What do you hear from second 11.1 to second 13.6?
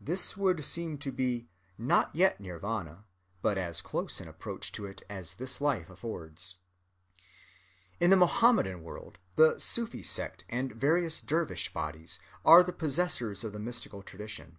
dervish bodies are the possessors of the